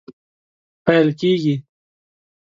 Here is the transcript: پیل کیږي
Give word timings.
پیل 0.85 1.07
کیږي 1.19 1.55